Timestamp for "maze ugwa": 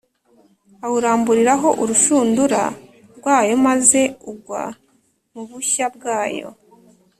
3.67-4.63